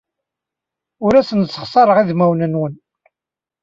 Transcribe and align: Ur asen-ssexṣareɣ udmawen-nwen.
Ur 1.05 1.13
asen-ssexṣareɣ 1.15 1.97
udmawen-nwen. 2.01 2.73